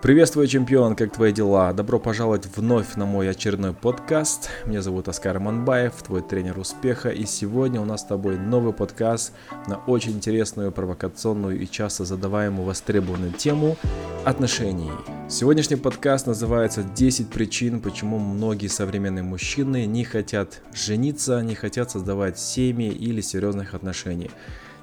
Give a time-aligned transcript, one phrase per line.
[0.00, 1.72] Приветствую, чемпион, как твои дела?
[1.72, 4.48] Добро пожаловать вновь на мой очередной подкаст.
[4.64, 9.32] Меня зовут Оскар Манбаев, твой тренер успеха, и сегодня у нас с тобой новый подкаст
[9.66, 13.76] на очень интересную, провокационную и часто задаваемую востребованную тему
[14.24, 14.92] отношений.
[15.28, 22.38] Сегодняшний подкаст называется «10 причин, почему многие современные мужчины не хотят жениться, не хотят создавать
[22.38, 24.30] семьи или серьезных отношений».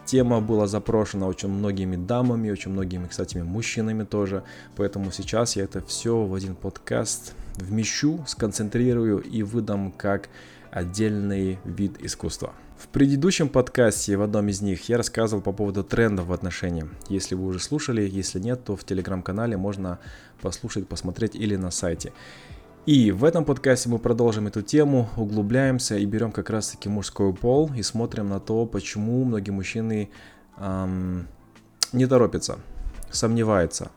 [0.06, 4.44] Тема была запрошена очень многими дамами, очень многими, кстати, мужчинами тоже.
[4.76, 10.30] Поэтому сейчас я это все в один подкаст вмещу, сконцентрирую и выдам как
[10.70, 12.54] отдельный вид искусства.
[12.78, 16.90] В предыдущем подкасте, в одном из них, я рассказывал по поводу трендов в отношениях.
[17.10, 19.98] Если вы уже слушали, если нет, то в телеграм-канале можно
[20.42, 22.12] послушать, посмотреть или на сайте.
[22.86, 27.72] И в этом подкасте мы продолжим эту тему, углубляемся и берем как раз-таки мужской пол
[27.76, 30.12] и смотрим на то, почему многие мужчины
[30.58, 31.28] эм,
[31.94, 32.60] не торопятся,
[33.10, 33.90] сомневаются,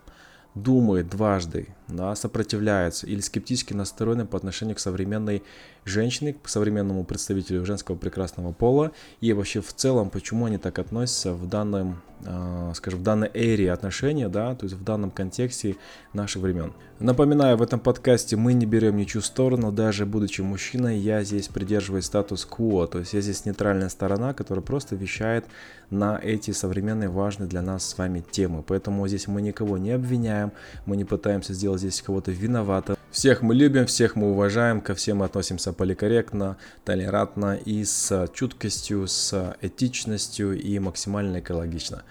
[0.55, 5.43] думают дважды, да, сопротивляются или скептически настроены по отношению к современной
[5.85, 11.33] женщине, к современному представителю женского прекрасного пола и вообще в целом, почему они так относятся
[11.33, 15.77] в данном, э, скажем, в данной эре отношения, да, то есть в данном контексте
[16.13, 16.73] наших времен.
[17.01, 22.07] Напоминаю, в этом подкасте мы не берем ничью сторону, даже будучи мужчиной, я здесь придерживаюсь
[22.07, 25.47] статус-кво, то есть я здесь нейтральная сторона, которая просто вещает
[25.91, 28.63] на эти современные важные для нас с вами темы.
[28.67, 30.53] Поэтому здесь мы никого не обвиняем,
[30.87, 32.97] мы не пытаемся сделать здесь кого-то виноватым.
[33.11, 39.09] Всех мы любим, всех мы уважаем, ко всем мы относимся поликорректно, толерантно и с чуткостью,
[39.09, 42.03] с этичностью и максимально экологично.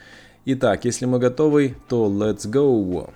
[0.46, 3.14] Итак, если мы готовы, то let's go!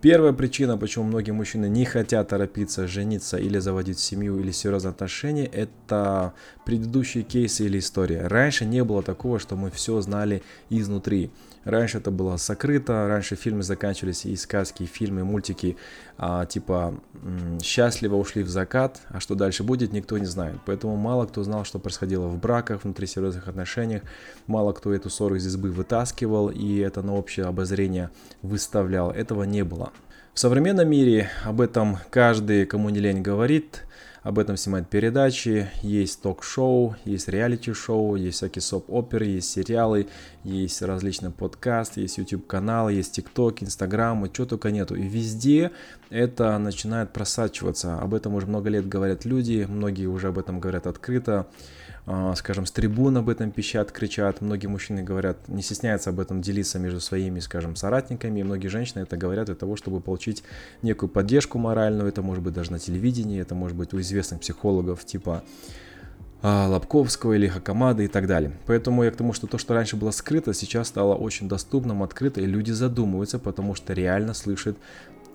[0.00, 5.44] Первая причина, почему многие мужчины не хотят торопиться жениться или заводить семью или серьезные отношения,
[5.44, 6.32] это
[6.64, 8.16] предыдущие кейсы или истории.
[8.16, 11.30] Раньше не было такого, что мы все знали изнутри.
[11.64, 15.76] Раньше это было сокрыто, раньше фильмы заканчивались и сказки, и фильмы, и мультики,
[16.16, 16.94] а, типа
[17.62, 20.56] «Счастливо ушли в закат», а что дальше будет, никто не знает.
[20.64, 24.02] Поэтому мало кто знал, что происходило в браках, внутри серьезных отношениях,
[24.46, 29.10] мало кто эту ссору из избы вытаскивал и это на общее обозрение выставлял.
[29.10, 29.92] Этого не было.
[30.32, 33.84] В современном мире об этом каждый, кому не лень, говорит–
[34.22, 40.08] об этом снимают передачи, есть ток-шоу, есть реалити-шоу, есть всякие соп-оперы, есть сериалы,
[40.44, 44.94] есть различные подкасты, есть YouTube-каналы, есть TikTok, Instagram, и чего только нету.
[44.94, 45.70] И везде
[46.10, 47.98] это начинает просачиваться.
[47.98, 51.46] Об этом уже много лет говорят люди, многие уже об этом говорят открыто.
[52.06, 54.40] А, скажем, с трибун об этом пищат, кричат.
[54.40, 58.40] Многие мужчины говорят, не стесняются об этом делиться между своими, скажем, соратниками.
[58.40, 60.42] И многие женщины это говорят для того, чтобы получить
[60.82, 62.08] некую поддержку моральную.
[62.08, 65.42] Это может быть даже на телевидении, это может быть у известных психологов типа
[66.42, 68.52] а, Лобковского или Хакамада и так далее.
[68.66, 72.40] Поэтому я к тому, что то, что раньше было скрыто, сейчас стало очень доступным, открыто,
[72.40, 74.76] и люди задумываются, потому что реально слышат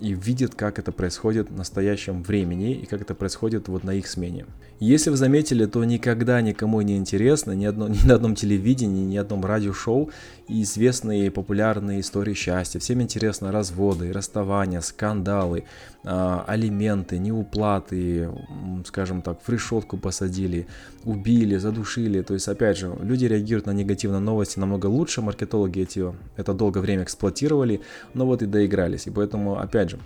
[0.00, 4.06] и видят, как это происходит в настоящем времени и как это происходит вот на их
[4.06, 4.46] смене.
[4.78, 9.14] Если вы заметили, то никогда никому не интересно, ни, одно, ни на одном телевидении, ни
[9.16, 10.10] на одном радиошоу
[10.48, 12.78] известные популярные истории счастья.
[12.78, 15.64] Всем интересно разводы, расставания, скандалы,
[16.04, 18.30] э, алименты, неуплаты,
[18.86, 20.66] скажем так, в решетку посадили,
[21.04, 22.22] убили, задушили.
[22.22, 26.04] То есть, опять же, люди реагируют на негативные новости намного лучше, маркетологи эти
[26.36, 27.80] это долгое время эксплуатировали,
[28.14, 29.06] но вот и доигрались.
[29.06, 29.98] И поэтому, опять же,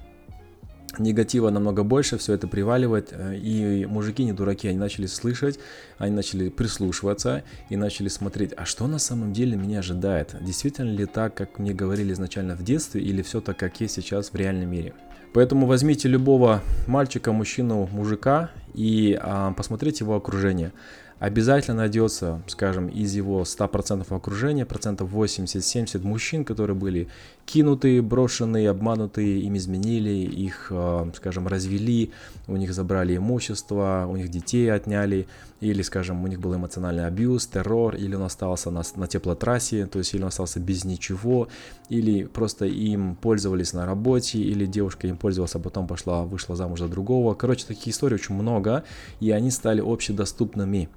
[0.99, 5.59] негатива намного больше, все это приваливает, э, и мужики не дураки, они начали слышать,
[5.99, 11.06] они начали прислушиваться и начали смотреть, а что на самом деле меня ожидает, действительно ли
[11.06, 14.71] так, как мне говорили изначально в детстве, или все так, как есть сейчас в реальном
[14.71, 14.95] мире.
[15.33, 20.72] Поэтому возьмите любого мальчика, мужчину, мужика и а, посмотрите его окружение
[21.21, 27.09] обязательно найдется, скажем, из его 100% окружения, процентов 80-70 мужчин, которые были
[27.45, 32.13] кинутые, брошенные, обманутые, им изменили, их, э, скажем, развели,
[32.49, 35.29] у них забрали имущество, у них детей отняли,
[35.61, 39.99] или, скажем, у них был эмоциональный абьюз, террор, или он остался на, на теплотрассе, то
[39.99, 41.49] есть или он остался без ничего,
[41.91, 46.81] или просто им пользовались на работе, или девушка им пользовалась, а потом пошла, вышла замуж
[46.81, 47.34] за другого.
[47.34, 48.84] Короче, таких историй очень много,
[49.21, 50.89] и они стали общедоступными.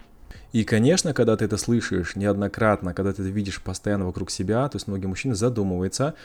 [0.51, 4.75] И, конечно, когда ты это слышишь неоднократно, когда ты это видишь постоянно вокруг себя, то
[4.75, 6.15] есть многие мужчины задумываются,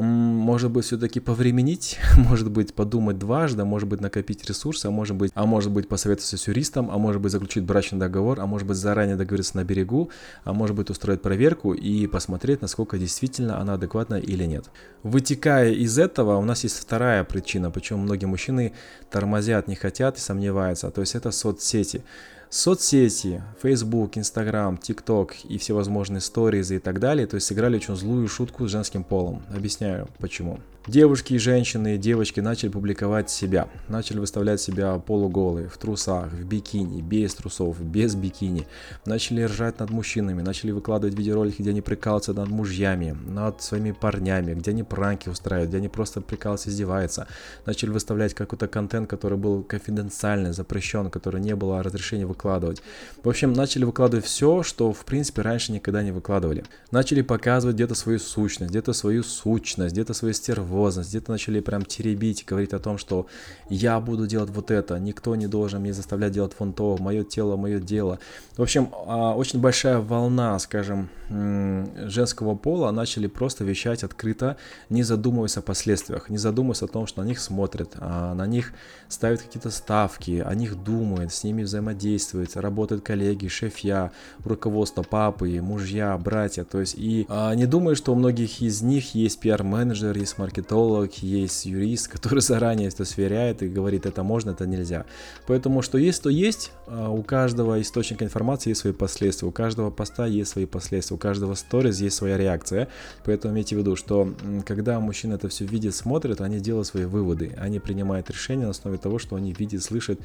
[0.00, 5.32] может быть, все-таки повременить, может быть, подумать дважды, может быть, накопить ресурсы, а может быть,
[5.34, 8.76] а может быть, посоветоваться с юристом, а может быть, заключить брачный договор, а может быть,
[8.76, 10.10] заранее договориться на берегу,
[10.44, 14.66] а может быть, устроить проверку и посмотреть, насколько действительно она адекватна или нет.
[15.02, 18.72] Вытекая из этого, у нас есть вторая причина, почему многие мужчины
[19.10, 22.04] тормозят, не хотят и сомневаются, то есть это соцсети.
[22.50, 28.26] Соцсети, Facebook, Instagram, TikTok и всевозможные сториз и так далее, то есть сыграли очень злую
[28.28, 29.42] шутку с женским полом.
[29.54, 30.58] Объясняю почему.
[30.88, 37.02] Девушки и женщины, девочки начали публиковать себя, начали выставлять себя полуголые, в трусах, в бикини,
[37.02, 38.66] без трусов, без бикини,
[39.04, 44.54] начали ржать над мужчинами, начали выкладывать видеоролики, где они прикалываются над мужьями, над своими парнями,
[44.54, 47.28] где они пранки устраивают, где они просто прикалываются, издеваются,
[47.66, 52.80] начали выставлять какой-то контент, который был конфиденциальный, запрещен, который не было разрешения выкладывать.
[53.22, 56.64] В общем, начали выкладывать все, что в принципе раньше никогда не выкладывали.
[56.90, 62.44] Начали показывать где-то свою сущность, где-то свою сущность, где-то свою стервозность, где-то начали прям теребить,
[62.46, 63.26] говорить о том, что
[63.68, 67.56] я буду делать вот это, никто не должен меня заставлять делать вон то, мое тело,
[67.56, 68.18] мое дело.
[68.56, 74.56] В общем, а, очень большая волна, скажем, женского пола начали просто вещать открыто,
[74.88, 78.72] не задумываясь о последствиях, не задумываясь о том, что на них смотрят, а на них
[79.08, 84.10] ставят какие-то ставки, о них думают, с ними взаимодействуют, работают коллеги, шефья,
[84.44, 86.64] руководство, папы, мужья, братья.
[86.64, 91.14] То есть и а, не думаю, что у многих из них есть пиар-менеджер, есть маркетолог,
[91.22, 95.04] есть юрист, который заранее это сверяет и говорит, это можно, это нельзя.
[95.46, 96.72] Поэтому что есть, то есть.
[96.86, 101.18] А, у каждого источника информации есть свои последствия, у каждого поста есть свои последствия, у
[101.18, 102.88] каждого сторис есть своя реакция.
[103.24, 104.34] Поэтому имейте в виду, что
[104.66, 108.98] когда мужчина это все видит, смотрит, они делают свои выводы, они принимают решения на основе
[108.98, 110.20] того, что они видят, слышат,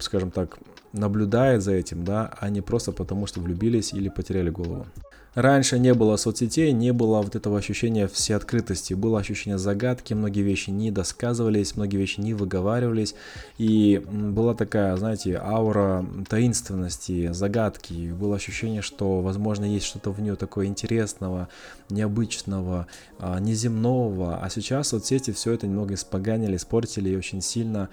[0.00, 0.58] скажем так,
[0.92, 4.86] наблюдает за этим, да, а не просто потому, что влюбились или потеряли голову.
[5.34, 10.68] Раньше не было соцсетей, не было вот этого ощущения всеоткрытости, было ощущение загадки, многие вещи
[10.68, 13.14] не досказывались, многие вещи не выговаривались,
[13.56, 20.36] и была такая, знаете, аура таинственности, загадки, было ощущение, что, возможно, есть что-то в нее
[20.36, 21.48] такое интересного,
[21.88, 22.86] необычного,
[23.18, 27.88] а, неземного, а сейчас соцсети все это немного испоганили, испортили и очень сильно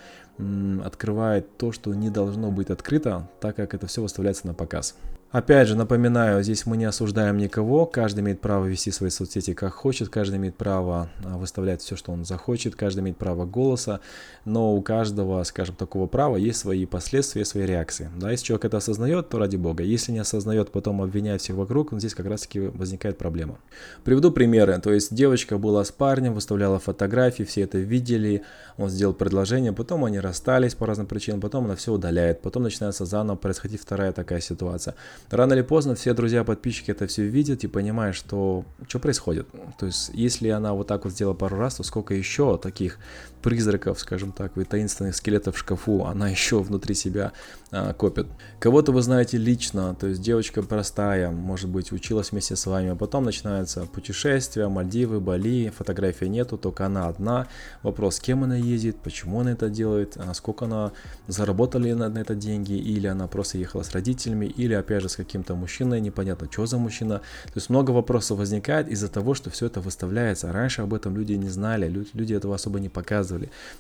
[0.84, 4.96] открывает то, что не должно быть открыто, так как это все выставляется на показ.
[5.32, 9.76] Опять же, напоминаю, здесь мы не осуждаем никого, каждый имеет право вести свои соцсети как
[9.76, 14.00] хочет, каждый имеет право а, выставлять все, что он захочет, каждый имеет право голоса,
[14.46, 18.10] но у каждого, скажем, такого права есть свои последствия, свои реакции.
[18.18, 19.84] Да, если человек это осознает, то ради бога.
[19.84, 23.60] Если не осознает, потом обвиняет всех вокруг, здесь как раз-таки возникает проблема.
[24.04, 24.80] Приведу примеры.
[24.82, 28.42] То есть девочка была с парнем, выставляла фотографии, все это видели,
[28.78, 33.06] он сделал предложение, потом они расстались по разным причинам, потом она все удаляет, потом начинается
[33.06, 34.96] заново происходить вторая такая ситуация.
[35.30, 39.48] Рано или поздно все друзья, подписчики это все видят и понимают, что что происходит.
[39.78, 42.98] То есть, если она вот так вот сделала пару раз, то сколько еще таких
[43.42, 47.32] призраков, скажем так, и таинственных скелетов в шкафу она еще внутри себя
[47.72, 48.28] а, копит.
[48.60, 52.96] Кого-то вы знаете лично, то есть девочка простая, может быть, училась вместе с вами, а
[52.96, 57.48] потом начинается путешествие, Мальдивы, Бали, фотографии нету, только она одна.
[57.84, 60.92] Вопрос, с кем она ездит, почему она это делает, а сколько она
[61.28, 65.16] заработали на, на это деньги, или она просто ехала с родителями, или опять же с
[65.16, 67.20] каким-то мужчиной, непонятно, что за мужчина.
[67.46, 70.52] То есть много вопросов возникает из-за того, что все это выставляется.
[70.52, 73.29] Раньше об этом люди не знали, люди этого особо не показывали.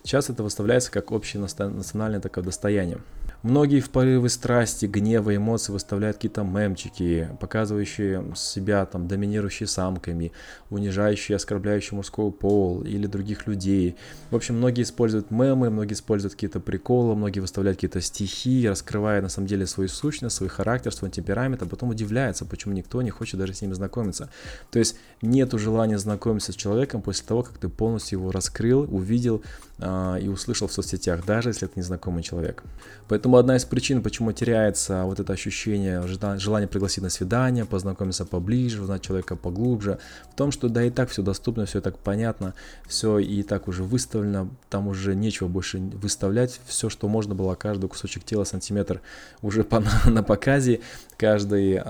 [0.03, 2.99] Сейчас это выставляется как общее национальное такое достояние.
[3.41, 10.33] Многие в порывы страсти, гнева, эмоций выставляют какие-то мемчики, показывающие себя там доминирующие самками,
[10.69, 13.95] унижающие, оскорбляющие мужской пол или других людей.
[14.29, 19.29] В общем, многие используют мемы, многие используют какие-то приколы, многие выставляют какие-то стихи, раскрывая на
[19.29, 23.39] самом деле свою сущность, свой характер, свой темперамент, а потом удивляются, почему никто не хочет
[23.39, 24.29] даже с ними знакомиться.
[24.69, 29.43] То есть нету желания знакомиться с человеком после того, как ты полностью его раскрыл, увидел
[29.77, 32.63] э, и услышал в соцсетях, даже если это незнакомый человек.
[33.07, 36.01] Поэтому Поэтому одна из причин, почему теряется вот это ощущение,
[36.39, 39.99] желание пригласить на свидание, познакомиться поближе, узнать человека поглубже,
[40.31, 42.55] в том, что да и так все доступно, все так понятно,
[42.87, 47.87] все и так уже выставлено, там уже нечего больше выставлять, все, что можно было, каждый
[47.87, 48.99] кусочек тела, сантиметр
[49.43, 50.79] уже по, на показе,
[51.15, 51.81] каждый э,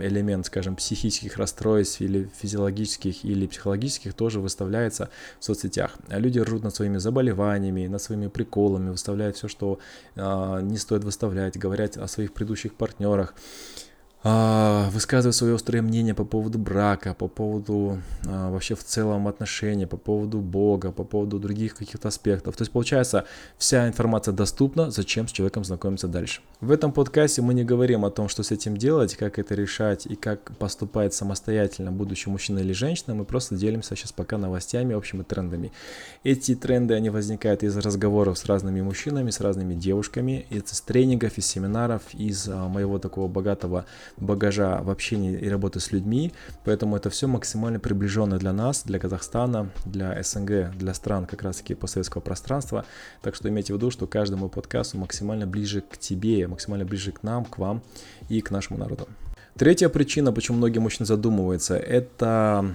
[0.00, 5.08] элемент, скажем, психических расстройств или физиологических или психологических тоже выставляется
[5.40, 5.96] в соцсетях.
[6.08, 9.80] Люди ржут над своими заболеваниями, над своими приколами, выставляют все, что
[10.14, 13.34] э, не стоит выставлять, говорят о своих предыдущих партнерах,
[14.24, 19.86] а, высказывать свое острое мнение по поводу брака, по поводу а, вообще в целом отношений,
[19.86, 22.56] по поводу Бога, по поводу других каких-то аспектов.
[22.56, 23.24] То есть получается,
[23.58, 26.40] вся информация доступна, зачем с человеком знакомиться дальше.
[26.60, 30.06] В этом подкасте мы не говорим о том, что с этим делать, как это решать
[30.06, 35.24] и как поступать самостоятельно будущий мужчина или женщина, мы просто делимся сейчас пока новостями, общими
[35.24, 35.72] трендами.
[36.22, 41.46] Эти тренды, они возникают из разговоров с разными мужчинами, с разными девушками, из тренингов, из
[41.46, 43.84] семинаров, из а, моего такого богатого
[44.16, 46.32] багажа в общении и работы с людьми,
[46.64, 51.56] поэтому это все максимально приближенно для нас, для Казахстана, для СНГ, для стран как раз
[51.56, 52.84] таки постсоветского пространства,
[53.22, 54.50] так что имейте в виду, что каждый мой
[54.94, 57.82] максимально ближе к тебе, максимально ближе к нам, к вам
[58.28, 59.08] и к нашему народу.
[59.56, 62.74] Третья причина, почему многие мужчины задумываются, это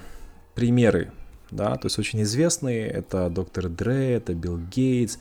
[0.53, 1.12] примеры
[1.51, 5.17] да, то есть очень известные, это доктор Дре, это Билл Гейтс,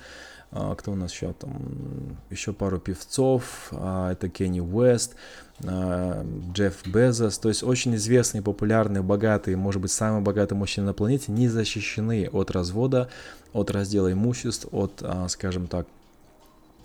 [0.50, 5.14] а, кто у нас еще там, еще пару певцов, а, это Кенни Уэст,
[5.62, 11.32] Джефф Безос, то есть очень известные, популярные, богатые, может быть, самые богатые мужчины на планете
[11.32, 13.08] не защищены от развода,
[13.52, 15.86] от раздела имуществ, от, скажем так,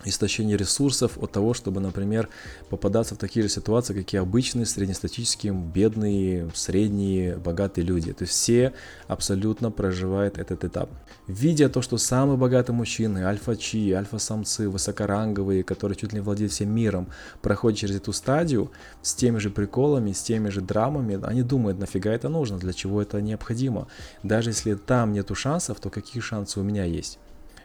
[0.04, 2.28] истощение ресурсов от того, чтобы, например,
[2.68, 8.12] попадаться в такие же ситуации, какие обычные среднестатические, бедные, средние, богатые люди.
[8.12, 8.72] То есть все
[9.08, 10.90] абсолютно проживают этот этап.
[11.26, 16.74] Видя то, что самые богатые мужчины, альфа-чи, альфа-самцы, высокоранговые, которые чуть ли не владеют всем
[16.74, 17.08] миром,
[17.40, 18.70] проходят через эту стадию
[19.02, 23.02] с теми же приколами, с теми же драмами, они думают, нафига это нужно, для чего
[23.02, 23.88] это необходимо.
[24.22, 27.18] Даже если там нету шансов, то какие шансы у меня есть?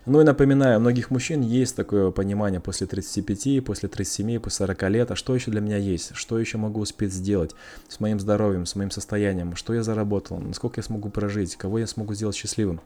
[0.09, 4.89] Ну и напоминаю, у многих мужчин есть такое понимание после 35, после 37, после 40
[4.89, 7.53] лет, а что еще для меня есть, что еще могу успеть сделать
[7.89, 11.87] с моим здоровьем, с моим состоянием, что я заработал, насколько я смогу прожить, кого я
[11.87, 12.79] смогу сделать счастливым.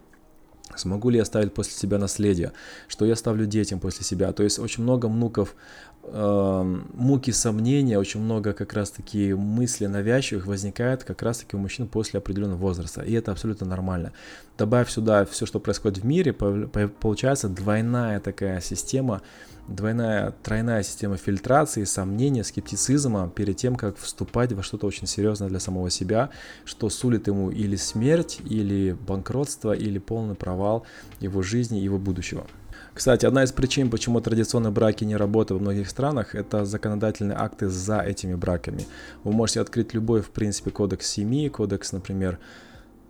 [0.75, 2.54] Смогу ли я оставить после себя наследие?
[2.88, 4.32] Что я оставлю детям после себя?
[4.32, 5.54] То есть очень много внуков,
[6.03, 12.58] муки сомнения, очень много как раз-таки мыслей навязчивых возникает как раз-таки у мужчин после определенного
[12.58, 13.01] возраста.
[13.01, 14.12] И это абсолютно нормально.
[14.58, 19.22] Добавь сюда все, что происходит в мире, получается двойная такая система
[19.67, 25.60] двойная, тройная система фильтрации, сомнения, скептицизма перед тем, как вступать во что-то очень серьезное для
[25.60, 26.29] самого себя,
[26.65, 30.86] что сулит ему или смерть, или банкротство, или полный провал
[31.20, 32.46] его жизни, его будущего.
[32.93, 37.69] Кстати, одна из причин, почему традиционные браки не работают в многих странах, это законодательные акты
[37.69, 38.86] за этими браками.
[39.24, 42.38] Вы можете открыть любой, в принципе, кодекс семьи, кодекс, например,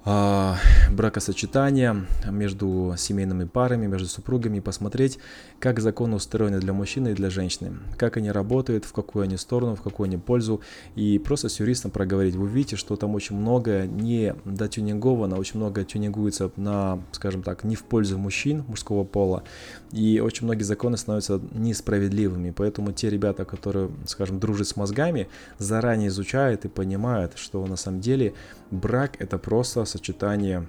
[0.04, 5.20] бракосочетания между семейными парами, между супругами, посмотреть,
[5.60, 9.76] как законы устроены для мужчины и для женщины, как они работают, в какую они сторону,
[9.76, 10.62] в какую они пользу,
[10.96, 12.36] и просто с юристом проговорить.
[12.36, 17.76] Вы видите, что там очень много не дотюнинговано, очень много тюнингуется на, скажем так, не
[17.76, 19.44] в пользу мужчин мужского пола,
[19.92, 25.28] и очень многие законы становятся несправедливыми, поэтому те ребята, которые, скажем, дружат с мозгами,
[25.60, 28.34] заранее изучают и понимают, что на самом деле
[28.72, 30.68] брак это просто сочетание,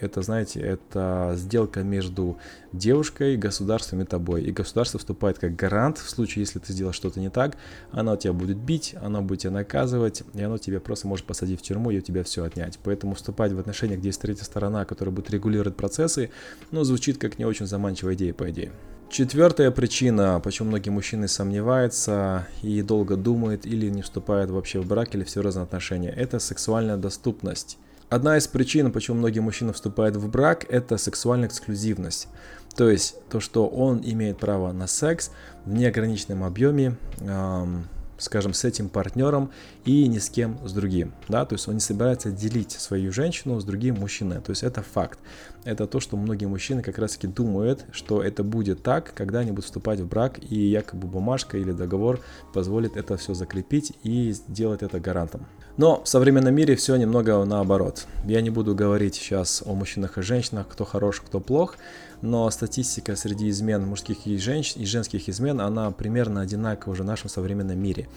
[0.00, 2.38] это, знаете, это сделка между
[2.72, 4.42] девушкой, государством и тобой.
[4.42, 7.56] И государство вступает как гарант в случае, если ты сделал что-то не так,
[7.90, 11.62] оно тебя будет бить, оно будет тебя наказывать, и оно тебя просто может посадить в
[11.62, 12.78] тюрьму и у тебя все отнять.
[12.82, 16.30] Поэтому вступать в отношения, где есть третья сторона, которая будет регулировать процессы,
[16.70, 18.72] ну, звучит как не очень заманчивая идея, по идее.
[19.08, 25.14] Четвертая причина, почему многие мужчины сомневаются и долго думают или не вступают вообще в брак
[25.14, 27.78] или в серьезные отношения, это сексуальная доступность.
[28.08, 32.28] Одна из причин, почему многие мужчины вступают в брак, это сексуальная эксклюзивность.
[32.76, 35.30] То есть то, что он имеет право на секс
[35.64, 39.50] в неограниченном объеме, эм, скажем, с этим партнером
[39.84, 43.60] и ни с кем с другим, да, то есть он не собирается делить свою женщину
[43.60, 45.18] с другим мужчиной, то есть это факт,
[45.64, 49.50] это то, что многие мужчины как раз таки думают, что это будет так, когда они
[49.50, 52.20] будут вступать в брак и якобы бумажка или договор
[52.52, 55.46] позволит это все закрепить и сделать это гарантом.
[55.76, 58.06] Но в современном мире все немного наоборот.
[58.24, 61.76] Я не буду говорить сейчас о мужчинах и женщинах, кто хорош, кто плох,
[62.22, 64.76] но статистика среди измен мужских и, женщ...
[64.76, 68.08] и женских измен, она примерно одинакова уже в нашем современном мире.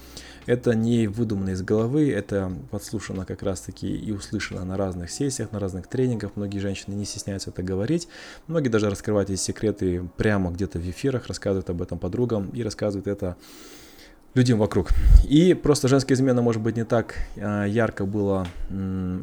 [0.46, 5.58] Это не выдумано из головы, это подслушано как раз-таки и услышано на разных сессиях, на
[5.58, 6.32] разных тренингах.
[6.34, 8.08] Многие женщины не стесняются это говорить.
[8.46, 13.06] Многие даже раскрывают эти секреты прямо где-то в эфирах, рассказывают об этом подругам и рассказывают
[13.06, 13.36] это
[14.34, 14.90] людям вокруг.
[15.28, 18.46] И просто женская измена, может быть, не так а, ярко была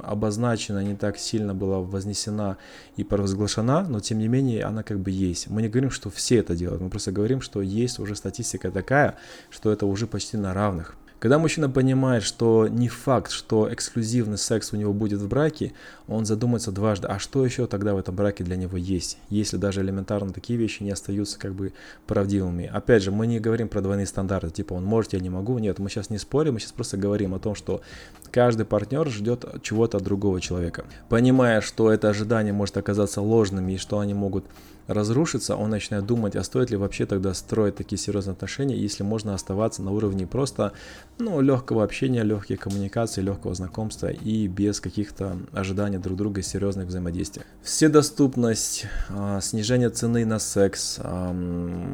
[0.04, 2.58] обозначена, не так сильно была вознесена
[2.98, 5.50] и провозглашена, но тем не менее она как бы есть.
[5.50, 9.16] Мы не говорим, что все это делают, мы просто говорим, что есть уже статистика такая,
[9.50, 10.96] что это уже почти на равных.
[11.20, 15.74] Когда мужчина понимает, что не факт, что эксклюзивный секс у него будет в браке,
[16.08, 19.82] он задумается дважды, а что еще тогда в этом браке для него есть, если даже
[19.82, 21.74] элементарно такие вещи не остаются как бы
[22.06, 22.70] правдивыми.
[22.72, 25.80] Опять же, мы не говорим про двойные стандарты, типа он может, я не могу, нет,
[25.80, 27.82] мы сейчас не спорим, мы сейчас просто говорим о том, что
[28.30, 30.86] каждый партнер ждет чего-то от другого человека.
[31.10, 34.46] Понимая, что это ожидание может оказаться ложным и что они могут
[34.88, 39.34] разрушиться, он начинает думать, а стоит ли вообще тогда строить такие серьезные отношения, если можно
[39.34, 40.74] оставаться на уровне просто
[41.20, 46.88] ну, легкого общения, легкой коммуникации, легкого знакомства и без каких-то ожиданий друг друга и серьезных
[46.88, 47.44] взаимодействий.
[47.62, 51.00] Вседоступность, а, снижение цены на секс,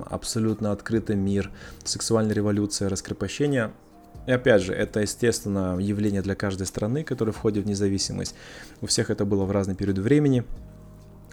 [0.05, 1.51] абсолютно открытый мир,
[1.83, 3.71] сексуальная революция, раскрепощение
[4.25, 8.35] и опять же, это, естественно, явление для каждой страны, которая входит в независимость.
[8.81, 10.45] У всех это было в разный период времени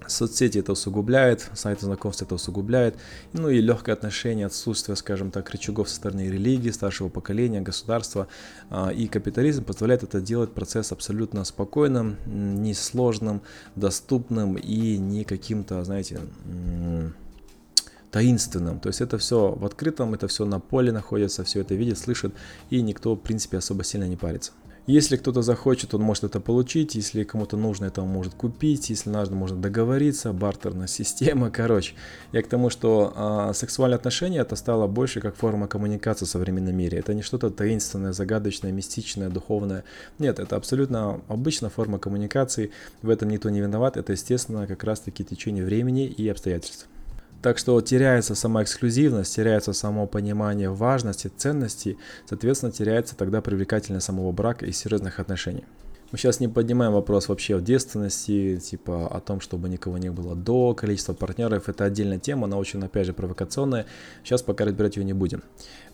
[0.06, 2.96] Соцсети это усугубляет, сайты знакомств это усугубляет,
[3.32, 8.26] ну и легкое отношение, отсутствие, скажем так, рычагов со стороны религии, старшего поколения, государства
[8.70, 13.42] а, и капитализм позволяет это делать процесс абсолютно спокойным, несложным,
[13.76, 16.20] доступным и не каким-то, знаете,
[18.10, 18.80] таинственным.
[18.80, 22.34] То есть это все в открытом, это все на поле находится, все это видит, слышит,
[22.70, 24.52] и никто, в принципе, особо сильно не парится.
[24.86, 26.94] Если кто-то захочет, он может это получить.
[26.94, 28.90] Если кому-то нужно, это он может купить.
[28.90, 30.32] Если нужно, можно договориться.
[30.32, 31.50] Бартерная система.
[31.50, 31.94] Короче,
[32.32, 36.76] я к тому, что э, сексуальные отношения это стало больше как форма коммуникации в современном
[36.76, 36.98] мире.
[36.98, 39.84] Это не что-то таинственное, загадочное, мистичное, духовное.
[40.18, 42.70] Нет, это абсолютно обычная форма коммуникации.
[43.02, 43.96] В этом никто не виноват.
[43.96, 46.89] Это, естественно, как раз-таки течение времени и обстоятельств.
[47.42, 51.96] Так что теряется сама эксклюзивность, теряется само понимание важности, ценности,
[52.28, 55.64] соответственно, теряется тогда привлекательность самого брака и серьезных отношений.
[56.12, 60.34] Мы сейчас не поднимаем вопрос вообще о девственности, типа о том, чтобы никого не было
[60.34, 61.68] до, количество партнеров.
[61.68, 63.86] Это отдельная тема, она очень, опять же, провокационная.
[64.24, 65.44] Сейчас пока разбирать ее не будем.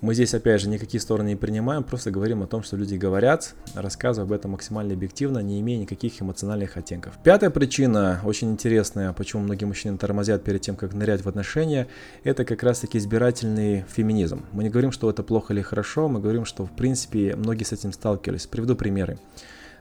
[0.00, 3.54] Мы здесь, опять же, никакие стороны не принимаем, просто говорим о том, что люди говорят,
[3.75, 7.18] рассказывая об этом максимально объективно, не имея никаких эмоциональных оттенков.
[7.23, 11.88] Пятая причина, очень интересная, почему многие мужчины тормозят перед тем, как нырять в отношения,
[12.25, 14.46] это как раз-таки избирательный феминизм.
[14.52, 17.73] Мы не говорим, что это плохо или хорошо, мы говорим, что, в принципе, многие с
[17.73, 18.46] этим сталкивались.
[18.46, 19.18] Приведу примеры.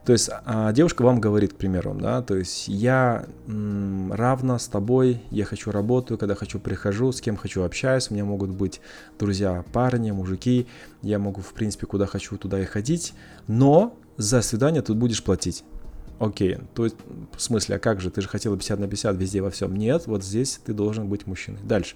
[0.05, 5.21] То есть а, девушка вам говорит, к примеру, да, то есть я равна с тобой,
[5.31, 8.81] я хочу работаю, когда хочу прихожу, с кем хочу общаюсь, у меня могут быть
[9.17, 10.67] друзья, парни, мужики,
[11.01, 13.13] я могу, в принципе, куда хочу, туда и ходить,
[13.47, 15.63] но за свидание тут будешь платить.
[16.19, 16.95] Окей, то есть,
[17.35, 19.75] в смысле, а как же, ты же хотела 50 на 50 везде во всем.
[19.75, 21.59] Нет, вот здесь ты должен быть мужчиной.
[21.63, 21.95] Дальше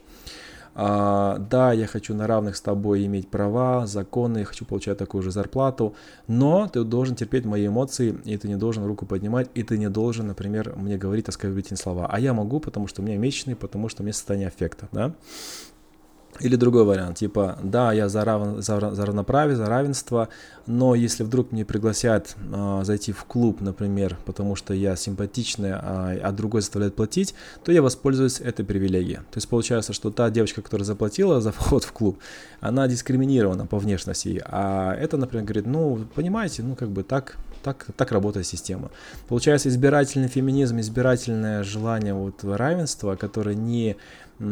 [0.79, 5.31] да, я хочу на равных с тобой иметь права, законы, я хочу получать такую же
[5.31, 5.93] зарплату,
[6.27, 9.89] но ты должен терпеть мои эмоции, и ты не должен руку поднимать, и ты не
[9.89, 12.07] должен, например, мне говорить оскорбительные слова.
[12.09, 15.13] А я могу, потому что у меня месячные, потому что у меня состояние аффекта, да.
[16.39, 20.29] Или другой вариант, типа, да, я за, равен, за, за равноправие, за равенство,
[20.65, 26.15] но если вдруг мне пригласят э, зайти в клуб, например, потому что я симпатичная, а,
[26.23, 29.17] а другой заставляет платить, то я воспользуюсь этой привилегией.
[29.17, 32.17] То есть получается, что та девочка, которая заплатила за вход в клуб,
[32.61, 37.87] она дискриминирована по внешности, а это, например, говорит, ну, понимаете, ну, как бы так, так,
[37.95, 38.89] так работает система.
[39.27, 43.97] Получается, избирательный феминизм, избирательное желание вот равенства, которое не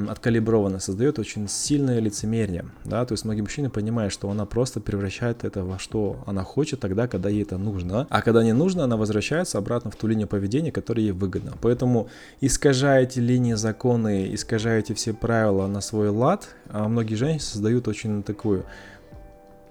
[0.09, 5.45] откалибровано, создает очень сильное лицемерие, да, то есть многие мужчины понимают, что она просто превращает
[5.45, 8.97] это во что она хочет тогда, когда ей это нужно, а когда не нужно, она
[8.97, 11.53] возвращается обратно в ту линию поведения, которая ей выгодна.
[11.61, 12.09] Поэтому
[12.41, 18.65] искажаете линии законы, искажаете все правила на свой лад, а многие женщины создают очень такую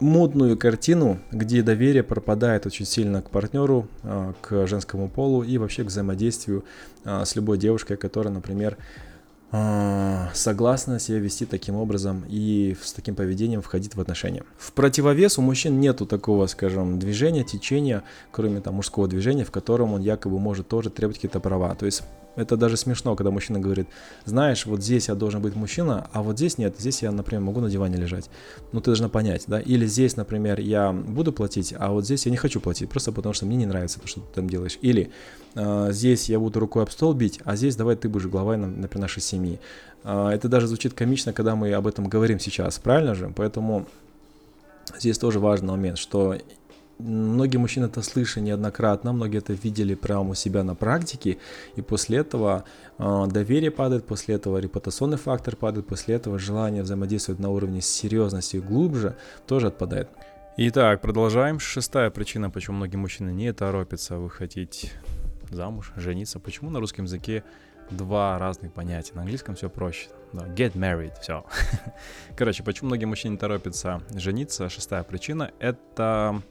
[0.01, 5.85] мутную картину, где доверие пропадает очень сильно к партнеру, а, к женскому полу и вообще
[5.85, 6.65] к взаимодействию
[7.05, 8.77] а, с любой девушкой, которая, например,
[9.53, 14.43] а, согласна себя вести таким образом и с таким поведением входить в отношения.
[14.59, 19.95] В противовес у мужчин нету такого, скажем, движения, течения, кроме там мужского движения, в котором
[19.95, 21.75] он якобы может тоже требовать какие-то права.
[21.75, 22.03] То есть
[22.37, 23.89] это даже смешно, когда мужчина говорит,
[24.25, 27.61] знаешь, вот здесь я должен быть мужчина, а вот здесь нет, здесь я, например, могу
[27.61, 28.31] на диване лежать.
[28.73, 29.59] Ну, ты должна понять, да?
[29.59, 33.33] Или здесь, например, я буду платить, а вот здесь я не хочу платить, просто потому
[33.33, 34.79] что мне не нравится то, что ты там делаешь.
[34.83, 35.11] Или
[35.55, 39.01] э, здесь я буду рукой об стол бить, а здесь давай ты будешь главой, например,
[39.01, 39.59] нашей семьи.
[40.05, 43.33] Э, это даже звучит комично, когда мы об этом говорим сейчас, правильно же?
[43.35, 43.87] Поэтому
[44.99, 46.37] здесь тоже важный момент, что
[46.99, 51.37] Многие мужчины это слышали неоднократно, многие это видели прямо у себя на практике,
[51.75, 52.65] и после этого
[52.99, 58.57] э, доверие падает, после этого репутационный фактор падает, после этого желание взаимодействовать на уровне серьезности
[58.57, 60.09] глубже тоже отпадает.
[60.57, 61.61] Итак, продолжаем.
[61.61, 64.95] Шестая причина, почему многие мужчины не торопятся выходить
[65.51, 66.41] замуж, жениться.
[66.41, 67.45] Почему на русском языке
[67.91, 69.13] два разных понятия.
[69.15, 70.09] На английском все проще.
[70.33, 71.45] Да, get married, все.
[72.37, 74.69] Короче, почему многие мужчины не торопятся жениться?
[74.69, 76.43] Шестая причина— это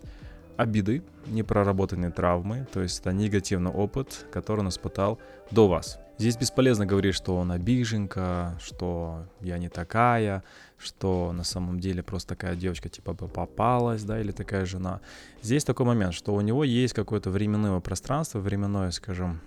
[0.58, 5.20] обиды, непроработанные травмы, то есть это негативный опыт, который он испытал
[5.52, 6.00] до вас.
[6.18, 10.44] Здесь бесполезно говорить, что он обиженка, что я не такая,
[10.78, 15.02] что на самом деле просто такая девочка типа бы попалась, да, или такая жена.
[15.41, 19.41] Здесь такой момент, что у него есть какое-то временное пространство, временное, скажем,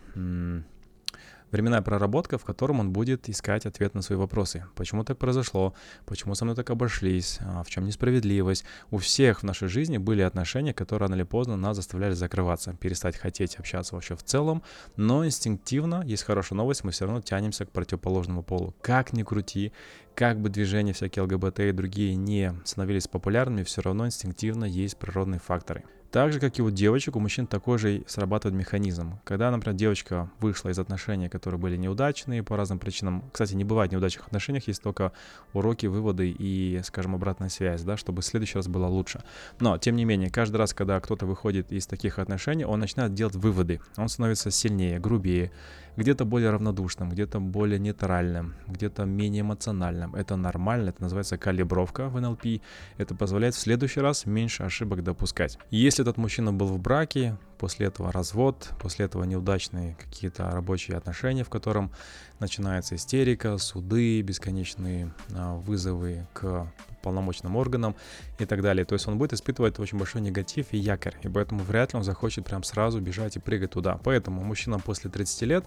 [1.51, 4.65] временная проработка, в котором он будет искать ответ на свои вопросы.
[4.75, 5.75] Почему так произошло?
[6.07, 7.39] Почему со мной так обошлись?
[7.41, 8.65] А, в чем несправедливость?
[8.91, 13.17] У всех в нашей жизни были отношения, которые рано или поздно нас заставляли закрываться, перестать
[13.17, 14.63] хотеть общаться вообще в целом,
[14.97, 18.75] но инстинктивно, есть хорошая новость, мы все равно тянемся к противоположному полу.
[18.81, 19.73] Как ни крути,
[20.15, 25.41] как бы движения всякие ЛГБТ и другие не становились популярными, все равно инстинктивно есть природные
[25.41, 25.85] факторы.
[26.11, 29.19] Так же, как и у девочек, у мужчин такой же срабатывает механизм.
[29.25, 33.25] Когда, например, девочка вышла из отношений, которые были неудачные по разным причинам.
[33.31, 35.13] Кстати, не бывает неудачных отношениях, есть только
[35.53, 39.23] уроки, выводы и, скажем, обратная связь, да, чтобы в следующий раз было лучше.
[39.61, 43.37] Но, тем не менее, каждый раз, когда кто-то выходит из таких отношений, он начинает делать
[43.37, 43.81] выводы.
[43.99, 45.53] Он становится сильнее, грубее,
[45.99, 50.15] где-то более равнодушным, где-то более нейтральным, где-то менее эмоциональным.
[50.15, 52.63] Это нормально, это называется калибровка в НЛП.
[52.99, 55.59] Это позволяет в следующий раз меньше ошибок допускать.
[55.71, 61.43] Если этот мужчина был в браке, после этого развод, после этого неудачные какие-то рабочие отношения,
[61.43, 61.91] в котором
[62.39, 66.73] начинается истерика, суды, бесконечные а, вызовы к
[67.09, 67.97] полномочным органам
[68.39, 68.85] и так далее.
[68.85, 72.05] То есть он будет испытывать очень большой негатив и якорь, и поэтому вряд ли он
[72.05, 73.99] захочет прям сразу бежать и прыгать туда.
[74.05, 75.65] Поэтому мужчина после 30 лет,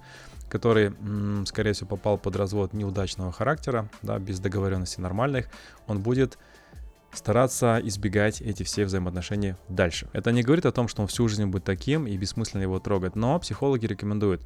[0.50, 0.94] который,
[1.48, 5.48] скорее всего, попал под развод неудачного характера, да, без договоренности нормальных,
[5.88, 6.38] он будет
[7.12, 10.08] стараться избегать эти все взаимоотношения дальше.
[10.14, 13.16] Это не говорит о том, что он всю жизнь будет таким и бессмысленно его трогать,
[13.16, 14.42] но психологи рекомендуют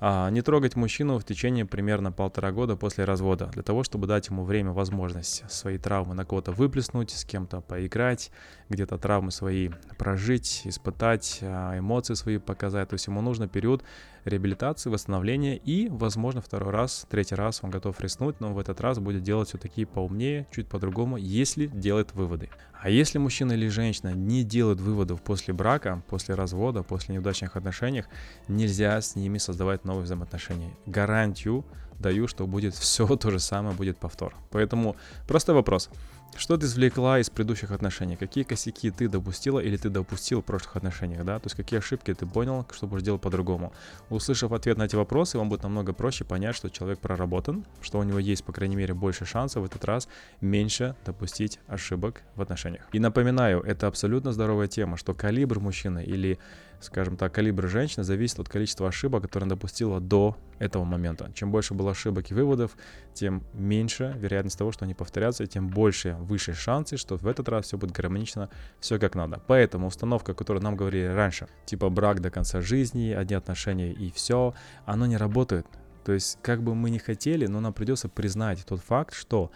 [0.00, 4.44] не трогать мужчину в течение примерно полтора года после развода, для того, чтобы дать ему
[4.44, 8.30] время, возможность свои травмы на кого-то выплеснуть, с кем-то поиграть,
[8.70, 12.88] где-то травмы свои прожить, испытать, а, эмоции свои показать.
[12.88, 13.82] То есть ему нужно период
[14.24, 18.98] реабилитации, восстановления и, возможно, второй раз, третий раз он готов рискнуть, но в этот раз
[18.98, 22.48] будет делать все-таки поумнее, чуть по-другому, если делает выводы.
[22.82, 28.04] А если мужчина или женщина не делают выводов после брака, после развода, после неудачных отношений,
[28.48, 30.70] нельзя с ними создавать новые взаимоотношения.
[30.86, 31.66] Гарантию
[31.98, 34.34] даю, что будет все то же самое, будет повтор.
[34.50, 34.96] Поэтому
[35.28, 35.90] простой вопрос.
[36.36, 38.16] Что ты извлекла из предыдущих отношений?
[38.16, 41.38] Какие косяки ты допустила или ты допустил в прошлых отношениях, да?
[41.38, 43.72] То есть какие ошибки ты понял, что будешь делать по-другому?
[44.08, 48.04] Услышав ответ на эти вопросы, вам будет намного проще понять, что человек проработан, что у
[48.04, 50.08] него есть, по крайней мере, больше шансов в этот раз
[50.40, 52.88] меньше допустить ошибок в отношениях.
[52.92, 56.38] И напоминаю, это абсолютно здоровая тема, что калибр мужчины или
[56.80, 61.30] скажем так, калибр женщины зависит от количества ошибок, которые она допустила до этого момента.
[61.34, 62.76] Чем больше было ошибок и выводов,
[63.14, 67.48] тем меньше вероятность того, что они повторятся, и тем больше, выше шансы, что в этот
[67.48, 68.48] раз все будет гармонично,
[68.80, 69.40] все как надо.
[69.46, 74.54] Поэтому установка, которую нам говорили раньше, типа брак до конца жизни, одни отношения и все,
[74.86, 75.66] оно не работает.
[76.04, 79.50] То есть, как бы мы ни хотели, но нам придется признать тот факт, что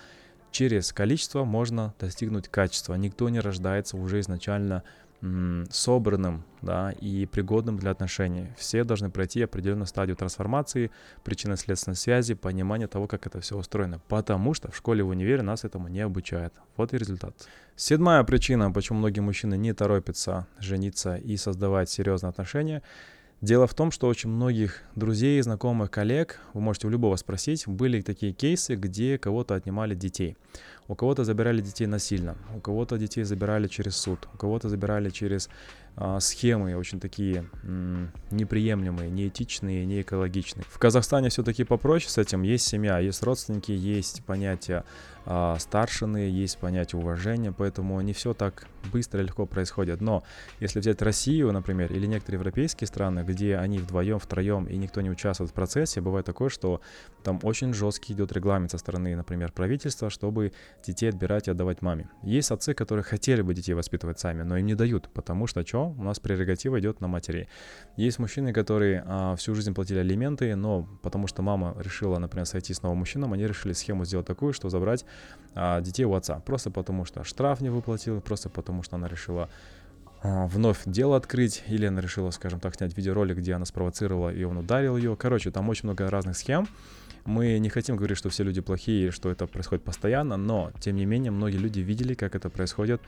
[0.54, 2.94] через количество можно достигнуть качества.
[2.94, 4.84] Никто не рождается уже изначально
[5.70, 8.48] собранным да, и пригодным для отношений.
[8.56, 10.90] Все должны пройти определенную стадию трансформации,
[11.22, 14.00] причинно-следственной связи, понимания того, как это все устроено.
[14.08, 16.54] Потому что в школе в универе нас этому не обучают.
[16.76, 17.34] Вот и результат.
[17.76, 22.82] Седьмая причина, почему многие мужчины не торопятся жениться и создавать серьезные отношения–
[23.44, 28.00] Дело в том, что очень многих друзей, знакомых, коллег, вы можете у любого спросить, были
[28.00, 30.38] такие кейсы, где кого-то отнимали детей.
[30.86, 35.48] У кого-то забирали детей насильно, у кого-то детей забирали через суд, у кого-то забирали через
[35.96, 40.64] а, схемы очень такие м, неприемлемые, неэтичные, не экологичные.
[40.68, 42.42] В Казахстане все-таки попроще с этим.
[42.42, 44.84] Есть семья, есть родственники, есть понятие
[45.24, 50.00] а, старшины, есть понятие уважения, поэтому не все так быстро и легко происходит.
[50.00, 50.22] Но
[50.60, 55.10] если взять Россию, например, или некоторые европейские страны, где они вдвоем, втроем и никто не
[55.10, 56.80] участвует в процессе, бывает такое, что
[57.22, 60.52] там очень жесткий идет регламент со стороны, например, правительства, чтобы
[60.86, 62.08] детей отбирать и отдавать маме.
[62.22, 65.94] Есть отцы, которые хотели бы детей воспитывать сами, но им не дают, потому что что?
[65.98, 67.48] У нас прерогатива идет на матери.
[67.96, 72.74] Есть мужчины, которые а, всю жизнь платили алименты, но потому что мама решила, например, сойти
[72.74, 75.04] с новым мужчиной, они решили схему сделать такую, что забрать
[75.54, 76.40] детей у отца.
[76.40, 79.48] Просто потому что штраф не выплатил, просто потому что она решила
[80.24, 84.42] а, вновь дело открыть, или она решила, скажем так, снять видеоролик, где она спровоцировала и
[84.44, 85.16] он ударил ее.
[85.16, 86.66] Короче, там очень много разных схем.
[87.26, 91.04] Мы не хотим говорить, что все люди плохие, что это происходит постоянно, но, тем не
[91.04, 93.02] менее, многие люди видели, как это происходит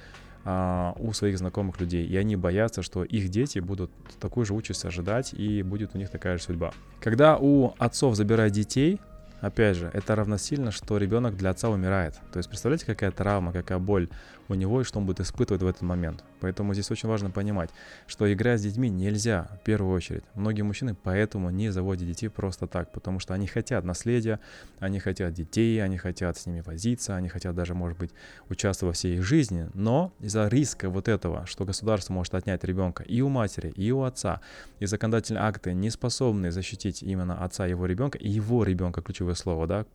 [0.44, 4.84] а, у своих знакомых людей, и они боятся, что их дети будут такую же участь
[4.84, 6.72] ожидать, и будет у них такая же судьба.
[7.00, 9.00] Когда у отцов забирают детей,
[9.40, 12.14] Опять же, это равносильно, что ребенок для отца умирает.
[12.32, 14.08] То есть представляете, какая травма, какая боль
[14.48, 16.24] у него и что он будет испытывать в этот момент.
[16.40, 17.70] Поэтому здесь очень важно понимать,
[18.06, 20.24] что играть с детьми нельзя в первую очередь.
[20.34, 24.40] Многие мужчины поэтому не заводят детей просто так, потому что они хотят наследия,
[24.78, 28.12] они хотят детей, они хотят с ними возиться, они хотят даже, может быть,
[28.48, 33.02] участвовать во всей их жизни, но из-за риска вот этого, что государство может отнять ребенка
[33.02, 34.40] и у матери, и у отца,
[34.78, 39.66] и законодательные акты не способны защитить именно отца его ребенка, и его ребенка, ключевое слово,
[39.66, 39.86] да,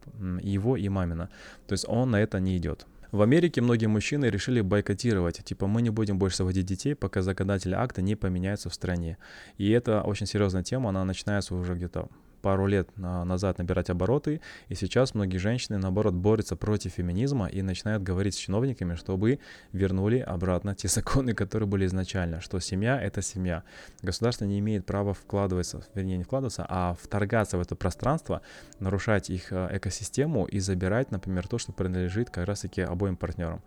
[0.41, 1.29] его и мамина.
[1.67, 2.85] То есть он на это не идет.
[3.11, 7.77] В Америке многие мужчины решили бойкотировать, типа мы не будем больше заводить детей, пока законодательные
[7.77, 9.17] акты не поменяются в стране.
[9.59, 12.07] И это очень серьезная тема, она начинается уже где-то
[12.41, 18.03] пару лет назад набирать обороты, и сейчас многие женщины, наоборот, борются против феминизма и начинают
[18.03, 19.39] говорить с чиновниками, чтобы
[19.71, 23.63] вернули обратно те законы, которые были изначально, что семья— это семья.
[24.01, 28.41] Государство не имеет права вкладываться, вернее, не вкладываться, а вторгаться в это пространство,
[28.79, 33.61] нарушать их э, экосистему и забирать, например, то, что принадлежит как раз-таки обоим партнерам.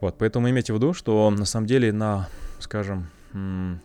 [0.00, 3.08] Вот, поэтому имейте в виду, что на самом деле на, скажем,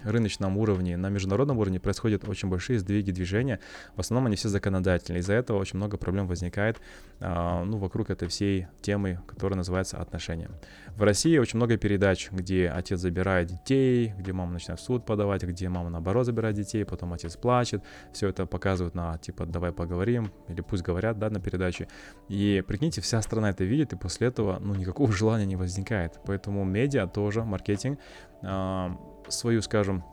[0.04, 3.60] рыночном уровне, на международном уровне происходят очень большие сдвиги движения.
[3.96, 5.20] В основном они все законодательные.
[5.22, 6.82] Из-за этого очень много проблем возникает
[7.20, 10.50] а, ну, вокруг этой всей темы, которая называется отношения.
[10.96, 15.44] В России очень много передач, где отец забирает детей, где мама начинает в суд подавать,
[15.44, 17.84] где мама наоборот забирает детей, потом отец плачет.
[18.14, 21.88] Все это показывают на типа «давай поговорим» или «пусть говорят» да, на передаче.
[22.28, 26.20] И прикиньте, вся страна это видит, и после этого ну, никакого желания не возникает.
[26.26, 28.00] Поэтому медиа тоже, маркетинг,
[28.44, 28.98] а,
[29.34, 30.04] свою, скажем,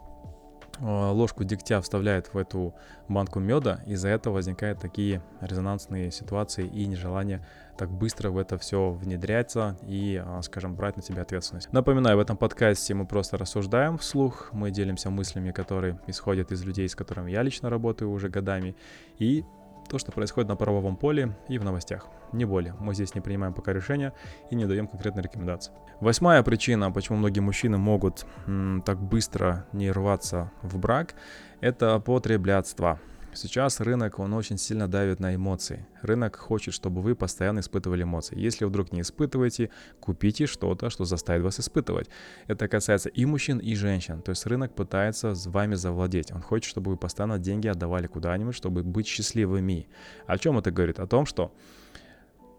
[0.81, 2.75] а, ложку дегтя вставляет в эту
[3.09, 7.45] банку меда, из-за этого возникают такие резонансные ситуации и нежелание
[7.77, 11.73] так быстро в это все внедряться и, а, скажем, брать на себя ответственность.
[11.73, 16.89] Напоминаю, в этом подкасте мы просто рассуждаем вслух, мы делимся мыслями, которые исходят из людей,
[16.89, 18.77] с которыми я лично работаю уже годами,
[19.19, 19.45] и
[19.89, 22.07] то, что происходит на правовом поле и в новостях.
[22.33, 22.75] Не более.
[22.79, 24.13] Мы здесь не принимаем пока решения
[24.51, 25.73] и не даем конкретные рекомендации.
[26.01, 31.15] Восьмая причина, почему многие мужчины могут м, так быстро не рваться в брак,
[31.61, 33.01] это потреблятство.
[33.41, 35.87] Сейчас рынок, он очень сильно давит на эмоции.
[36.03, 38.37] Рынок хочет, чтобы вы постоянно испытывали эмоции.
[38.37, 39.71] Если вдруг не испытываете,
[40.01, 42.09] купите что-то, что заставит вас испытывать.
[42.49, 44.23] Это касается и мужчин, и женщин.
[44.23, 46.33] То есть рынок пытается с вами завладеть.
[46.33, 49.87] Он хочет, чтобы вы постоянно деньги отдавали куда-нибудь, чтобы быть счастливыми.
[50.27, 50.99] О чем это говорит?
[50.99, 51.55] О том, что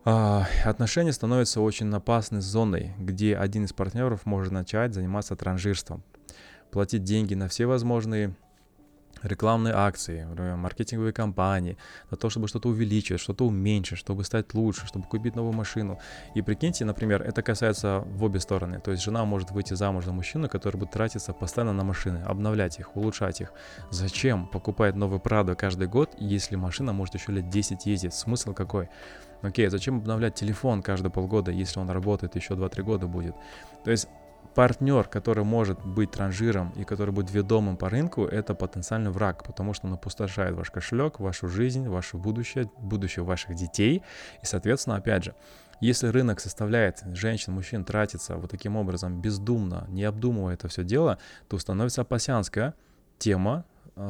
[0.05, 6.03] а, отношения становятся очень опасной зоной, где один из партнеров может начать заниматься транжирством,
[6.71, 8.33] платить деньги на все возможные
[9.23, 11.77] рекламные акции, маркетинговые кампании,
[12.11, 15.99] на то, чтобы что-то увеличить, что-то уменьшить, чтобы стать лучше, чтобы купить новую машину.
[16.35, 18.79] И прикиньте, например, это касается в обе стороны.
[18.79, 22.79] То есть жена может выйти замуж за мужчину, который будет тратиться постоянно на машины, обновлять
[22.79, 23.51] их, улучшать их.
[23.89, 28.13] Зачем покупать новый Прадо каждый год, если машина может еще лет 10 ездить?
[28.13, 28.89] Смысл какой?
[29.41, 33.35] Окей, зачем обновлять телефон каждые полгода, если он работает еще 2-3 года будет?
[33.85, 34.09] То есть
[34.59, 39.73] партнер, который может быть транжиром и который будет ведомым по рынку, это потенциальный враг, потому
[39.73, 44.03] что он опустошает ваш кошелек, вашу жизнь, ваше будущее, будущее ваших детей.
[44.43, 45.33] И, соответственно, опять же,
[45.79, 51.19] если рынок составляет женщин, мужчин, тратится вот таким образом бездумно, не обдумывая это все дело,
[51.47, 52.73] то становится опасянская
[53.17, 53.63] тема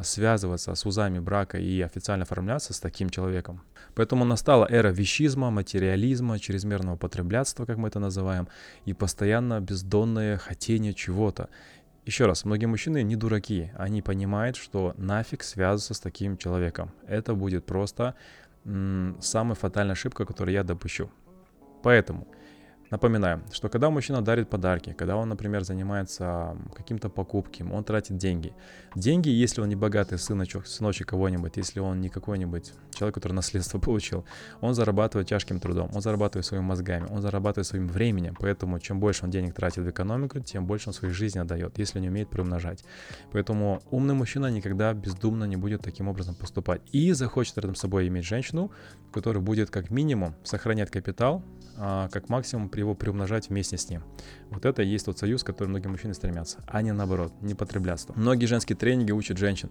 [0.04, 3.62] связываться с узами брака и официально оформляться с таким человеком.
[3.96, 8.48] Поэтому настала эра вещизма, материализма, чрезмерного потреблятства, как мы это называем,
[8.86, 11.50] и постоянно бездонное хотение чего-то.
[12.06, 16.92] Еще раз, многие мужчины не дураки, они понимают, что нафиг связываться с таким человеком.
[17.08, 18.16] Это будет просто
[18.66, 21.10] м- самая фатальная ошибка, которую я допущу.
[21.84, 22.28] Поэтому
[22.92, 28.54] Напоминаю, что когда мужчина дарит подарки, когда он, например, занимается каким-то покупком, он тратит деньги.
[28.96, 33.78] Деньги, если он не богатый сыночек, сыночек кого-нибудь, если он не какой-нибудь человек, который наследство
[33.78, 34.26] получил,
[34.62, 39.26] он зарабатывает тяжким трудом, он зарабатывает своими мозгами, он зарабатывает своим временем, поэтому чем больше
[39.26, 42.84] он денег тратит в экономику, тем больше он своей жизни отдает, если не умеет приумножать.
[43.32, 48.08] Поэтому умный мужчина никогда бездумно не будет таким образом поступать и захочет рядом с собой
[48.08, 48.72] иметь женщину,
[49.14, 51.44] которая будет как минимум сохранять капитал,
[51.78, 54.04] а как максимум его приумножать вместе с ним.
[54.50, 57.56] Вот это и есть тот союз, к которому многие мужчины стремятся, а не наоборот, не
[57.56, 58.14] потреблятство.
[58.16, 59.70] Многие женские тренинги учат женщин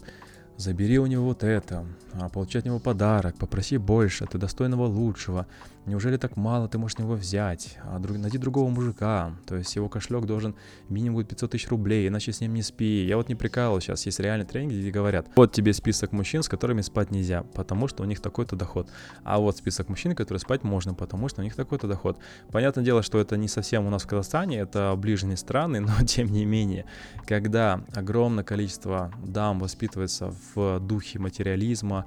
[0.59, 5.47] забери у него вот это, а получай от него подарок, попроси больше, ты достойного лучшего.
[5.89, 7.79] Неужели так мало ты можешь него взять?
[7.83, 9.33] А друг, найди другого мужика.
[9.47, 10.55] То есть его кошелек должен
[10.91, 13.07] минимум 500 тысяч рублей, иначе с ним не спи.
[13.07, 16.49] Я вот не прикалываю, сейчас есть реальные тренинги, где говорят, вот тебе список мужчин, с
[16.49, 18.91] которыми спать нельзя, потому что у них такой-то доход.
[19.25, 22.19] А вот список мужчин, которые спать можно, потому что у них такой-то доход.
[22.53, 26.29] Понятное дело, что это не совсем у нас в Казахстане, это ближние страны, но тем
[26.29, 26.85] не менее,
[27.27, 32.05] когда огромное количество дам воспитывается в духе материализма,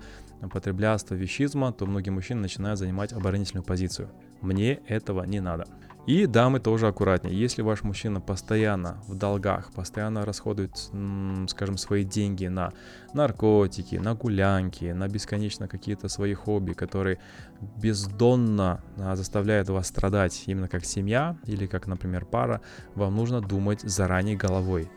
[0.49, 4.10] потреблятства, вещизма, то многие мужчины начинают занимать оборонительную позицию.
[4.41, 5.65] Мне этого не надо.
[6.08, 7.39] И дамы тоже аккуратнее.
[7.39, 10.75] Если ваш мужчина постоянно в долгах, постоянно расходует,
[11.47, 12.73] скажем, свои деньги на
[13.13, 17.19] наркотики, на гулянки, на бесконечно какие-то свои хобби, которые
[17.77, 22.62] бездонно а, заставляют вас страдать именно как семья или как, например, пара,
[22.95, 24.89] вам нужно думать заранее головой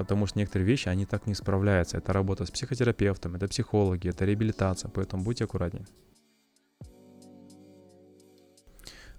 [0.00, 1.98] потому что некоторые вещи, они так не справляются.
[1.98, 5.84] Это работа с психотерапевтом, это психологи, это реабилитация, поэтому будьте аккуратнее.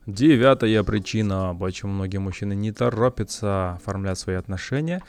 [0.08, 5.04] Девятая причина, почему многие мужчины не торопятся оформлять свои отношения,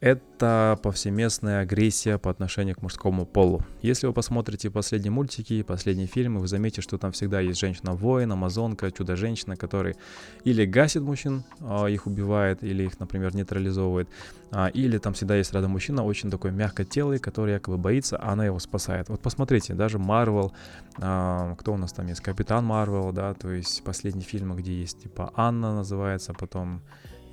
[0.00, 3.62] это повсеместная агрессия по отношению к мужскому полу.
[3.82, 8.92] Если вы посмотрите последние мультики, последние фильмы, вы заметите, что там всегда есть женщина-воин, амазонка,
[8.92, 9.96] чудо-женщина, который
[10.44, 14.08] или гасит мужчин, а, их убивает, или их, например, нейтрализовывает,
[14.52, 18.46] а, или там всегда есть рядом мужчина, очень такой мягкотелый, который якобы боится, а она
[18.46, 19.08] его спасает.
[19.08, 20.52] Вот посмотрите, даже Марвел,
[20.98, 25.02] а, кто у нас там есть, Капитан Марвел, да, то есть последние фильмы, где есть
[25.02, 26.82] типа Анна называется, потом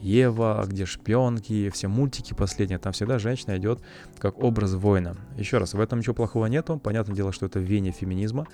[0.05, 3.81] Ева, где шпионки, все мультики последние, там всегда женщина идет
[4.19, 5.17] как образ воина.
[5.35, 8.45] Еще раз, в этом ничего плохого нету, понятное дело, что это вене феминизма,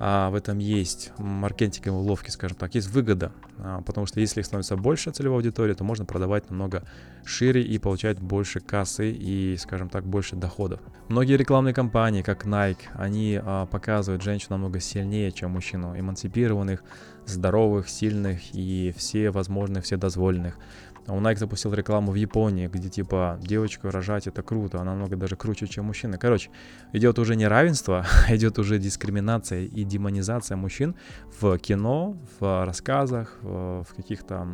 [0.00, 4.46] а в этом есть маркетинговые уловки, скажем так, есть выгода, а, потому что если их
[4.46, 6.84] становится больше целевой аудитории, то можно продавать намного
[7.24, 10.80] шире и получать больше кассы и, скажем так, больше доходов.
[11.08, 16.82] Многие рекламные компании, как Nike, они а, показывают женщину намного сильнее, чем мужчину, эмансипированных,
[17.26, 20.58] здоровых, сильных и все возможных, все дозволенных.
[21.08, 25.36] У Nike запустил рекламу в Японии, где типа девочку рожать это круто, она намного даже
[25.36, 26.18] круче, чем мужчины.
[26.18, 26.50] Короче,
[26.92, 30.94] идет уже не равенство, идет уже дискриминация и демонизация мужчин
[31.40, 34.46] в кино, в рассказах, в каких-то,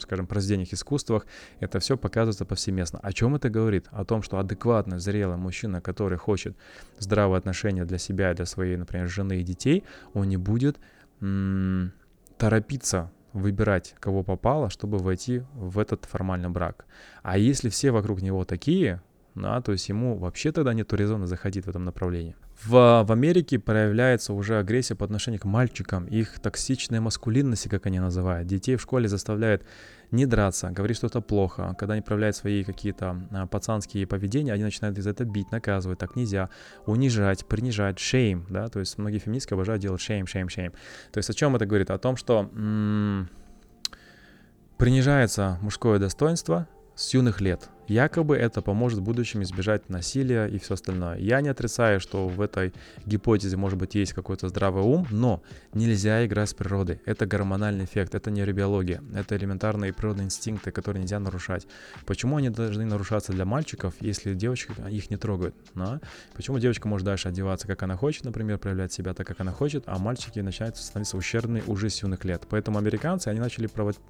[0.00, 1.26] скажем, произведениях искусствах.
[1.60, 2.98] Это все показывается повсеместно.
[3.02, 3.86] О чем это говорит?
[3.90, 6.56] О том, что адекватно зрелый мужчина, который хочет
[6.98, 9.84] здравые отношения для себя, для своей, например, жены и детей,
[10.14, 10.78] он не будет
[12.38, 16.86] торопиться выбирать, кого попало, чтобы войти в этот формальный брак.
[17.22, 19.02] А если все вокруг него такие,
[19.40, 22.36] да, то есть ему вообще тогда нет резона заходить в этом направлении.
[22.62, 28.00] В, в Америке проявляется уже агрессия по отношению к мальчикам, их токсичная маскулинность, как они
[28.00, 28.46] называют.
[28.46, 29.64] Детей в школе заставляют
[30.10, 31.74] не драться, говорить, что это плохо.
[31.78, 35.98] Когда они проявляют свои какие-то а, пацанские поведения, они начинают из за это бить, наказывать,
[35.98, 36.50] так нельзя,
[36.84, 40.74] унижать, принижать, shame, да, то есть многие феминистки обожают делать shame, shame, shame.
[41.12, 41.90] То есть о чем это говорит?
[41.90, 43.30] О том, что м-
[44.76, 50.74] принижается мужское достоинство с юных лет, Якобы это поможет в будущем избежать насилия и все
[50.74, 51.18] остальное.
[51.18, 52.72] Я не отрицаю, что в этой
[53.04, 55.42] гипотезе может быть есть какой-то здравый ум, но
[55.74, 57.00] нельзя играть с природой.
[57.04, 61.66] Это гормональный эффект, это нейробиология, это элементарные природные инстинкты, которые нельзя нарушать.
[62.06, 65.56] Почему они должны нарушаться для мальчиков, если девочки их не трогают?
[65.74, 66.00] Да?
[66.36, 69.82] Почему девочка может дальше одеваться, как она хочет, например, проявлять себя так, как она хочет,
[69.86, 72.46] а мальчики начинают становиться ущербными уже с юных лет?
[72.48, 74.00] Поэтому американцы, они начали проводить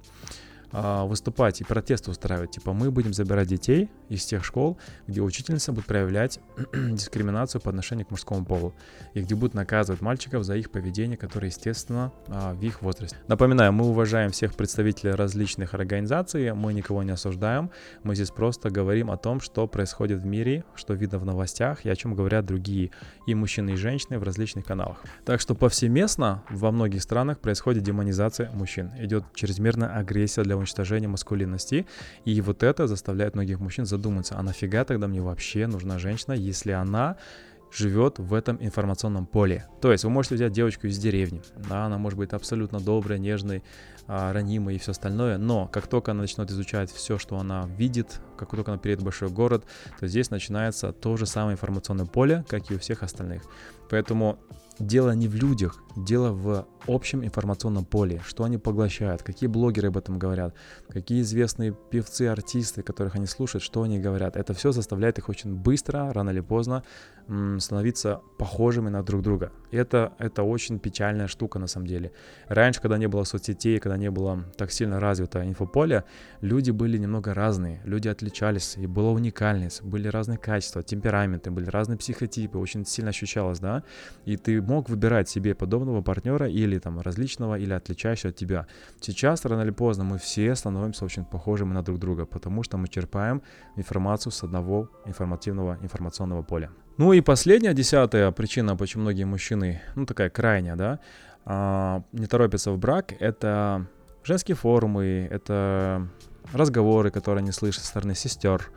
[0.71, 2.51] выступать и протесты устраивать.
[2.51, 6.39] Типа мы будем забирать детей из тех школ, где учительница будет проявлять
[6.73, 8.73] дискриминацию по отношению к мужскому полу.
[9.13, 13.17] И где будут наказывать мальчиков за их поведение, которое, естественно, а, в их возрасте.
[13.27, 17.71] Напоминаю, мы уважаем всех представителей различных организаций, мы никого не осуждаем.
[18.03, 21.89] Мы здесь просто говорим о том, что происходит в мире, что видно в новостях и
[21.89, 22.91] о чем говорят другие
[23.27, 25.03] и мужчины, и женщины в различных каналах.
[25.25, 28.91] Так что повсеместно во многих странах происходит демонизация мужчин.
[28.99, 31.85] Идет чрезмерная агрессия для уничтожения маскулинности.
[32.25, 36.71] И вот это заставляет многих мужчин задуматься, а нафига тогда мне вообще нужна женщина, если
[36.71, 37.17] она
[37.71, 39.65] живет в этом информационном поле.
[39.81, 43.63] То есть вы можете взять девочку из деревни, да, она может быть абсолютно добрая, нежной,
[44.07, 48.19] а, ранимой и все остальное, но как только она начнет изучать все, что она видит,
[48.37, 49.63] как только она переедет в большой город,
[49.99, 53.43] то здесь начинается то же самое информационное поле, как и у всех остальных.
[53.89, 54.37] Поэтому
[54.79, 59.97] дело не в людях, дело в общем информационном поле, что они поглощают, какие блогеры об
[59.97, 60.55] этом говорят,
[60.89, 64.35] какие известные певцы, артисты, которых они слушают, что они говорят.
[64.35, 66.83] Это все заставляет их очень быстро, рано или поздно,
[67.59, 69.51] становиться похожими на друг друга.
[69.71, 72.11] И это, это очень печальная штука на самом деле.
[72.47, 76.03] Раньше, когда не было соцсетей, когда не было так сильно развито инфополе,
[76.41, 81.97] люди были немного разные, люди отличались, и была уникальность, были разные качества, темпераменты, были разные
[81.97, 83.83] психотипы, очень сильно ощущалось, да,
[84.25, 88.67] и ты мог выбирать себе подобного партнера или там различного, или отличающего от тебя.
[88.99, 92.87] Сейчас, рано или поздно, мы все становимся очень похожими на друг друга, потому что мы
[92.87, 93.41] черпаем
[93.75, 96.69] информацию с одного информативного информационного поля.
[96.97, 100.99] Ну и последняя, десятая причина, почему многие мужчины, ну такая крайняя, да,
[101.45, 103.87] а, не торопятся в брак, это
[104.23, 106.07] женские форумы, это
[106.53, 108.69] разговоры, которые они слышат со стороны сестер,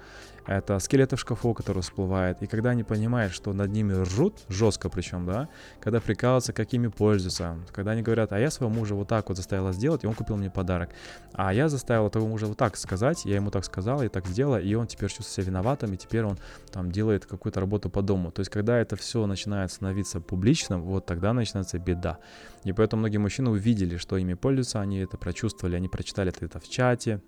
[0.47, 2.43] это скелеты в шкафу, которые всплывают.
[2.43, 5.49] И когда они понимают, что над ними ржут, жестко причем, да,
[5.81, 9.73] когда прикалываются, какими пользуются, когда они говорят, а я своего мужа вот так вот заставила
[9.73, 10.91] сделать, и он купил мне подарок.
[11.33, 14.61] А я заставила того мужа вот так сказать, я ему так сказала, и так сделала,
[14.61, 16.39] и он теперь чувствует себя виноватым, и теперь он
[16.71, 18.31] там делает какую-то работу по дому.
[18.31, 22.19] То есть, когда это все начинает становиться публичным, вот тогда начинается беда.
[22.65, 26.69] И поэтому многие мужчины увидели, что ими пользуются, они это прочувствовали, они прочитали это в
[26.69, 27.21] чате,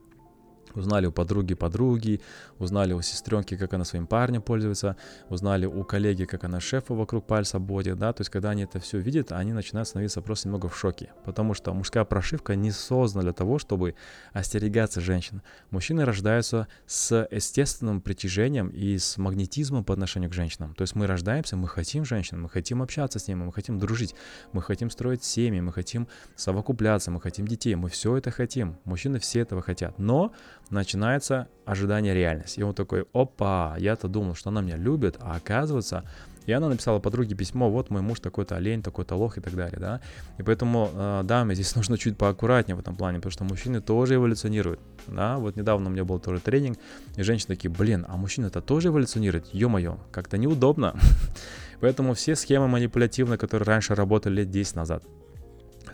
[0.77, 2.21] Узнали у подруги подруги,
[2.59, 4.97] узнали у сестренки, как она своим парнем пользуется,
[5.31, 8.79] узнали у коллеги, как она шефа вокруг пальца будет, да, то есть когда они это
[8.79, 13.23] все видят, они начинают становиться просто немного в шоке, потому что мужская прошивка не создана
[13.23, 13.95] для того, чтобы
[14.33, 15.43] остерегаться женщин.
[15.71, 21.07] Мужчины рождаются с естественным притяжением и с магнетизмом по отношению к женщинам, то есть мы
[21.07, 24.15] рождаемся, мы хотим женщин, мы хотим общаться с ними, мы хотим дружить,
[24.53, 26.07] мы хотим строить семьи, мы хотим
[26.37, 30.33] совокупляться, мы хотим детей, мы все это хотим, мужчины все этого хотят, но
[30.71, 32.61] начинается ожидание реальности.
[32.61, 36.05] И он такой, опа, я-то думал, что она меня любит, а оказывается,
[36.47, 39.79] и она написала подруге письмо, вот мой муж такой-то олень, такой-то лох и так далее,
[39.81, 40.01] да.
[40.39, 44.15] И поэтому, э, даме, здесь нужно чуть поаккуратнее в этом плане, потому что мужчины тоже
[44.15, 45.39] эволюционируют, да.
[45.39, 46.79] Вот недавно у меня был тоже тренинг,
[47.17, 50.95] и женщины такие, блин, а мужчина-то тоже эволюционирует, ё-моё, как-то неудобно.
[51.81, 55.05] Поэтому все схемы манипулятивные, которые раньше работали лет 10 назад,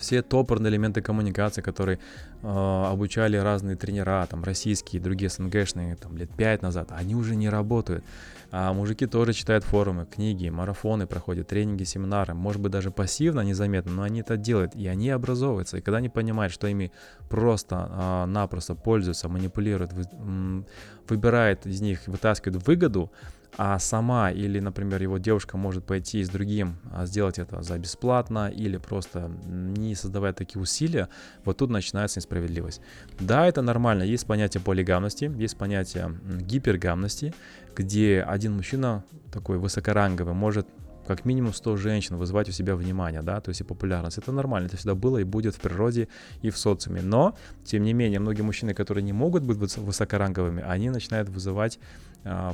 [0.03, 1.98] все топорные элементы коммуникации, которые
[2.42, 7.48] э, обучали разные тренера, там, российские, другие СНГшные, там, лет пять назад, они уже не
[7.48, 8.05] работают.
[8.50, 13.92] А мужики тоже читают форумы, книги, марафоны проходят, тренинги, семинары, может быть, даже пассивно, незаметно,
[13.92, 15.78] но они это делают, и они образовываются.
[15.78, 16.92] И когда они понимают, что ими
[17.30, 20.66] просто-напросто пользуются, манипулируют, вы,
[21.09, 23.11] выбирают из них, вытаскивают выгоду,
[23.57, 28.50] а сама или, например, его девушка может пойти с другим, а, сделать это за бесплатно
[28.50, 31.09] или просто не создавая такие усилия,
[31.44, 32.80] вот тут начинается несправедливость.
[33.20, 37.34] Да, это нормально, есть понятие полигамности, есть понятие гипергамности,
[37.76, 40.66] где один мужчина такой высокоранговый может
[41.07, 44.18] как минимум 100 женщин вызывать у себя внимание, да, то есть и популярность.
[44.18, 46.09] Это нормально, это всегда было и будет в природе
[46.42, 47.03] и в социуме.
[47.03, 47.34] Но,
[47.64, 51.78] тем не менее, многие мужчины, которые не могут быть высокоранговыми, они начинают вызывать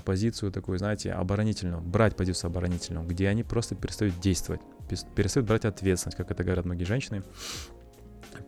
[0.04, 4.60] позицию такую, знаете, оборонительную, брать позицию оборонительную, где они просто перестают действовать,
[5.14, 7.22] перестают брать ответственность, как это говорят многие женщины,